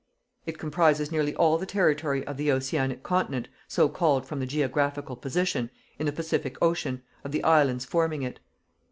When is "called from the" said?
3.87-4.47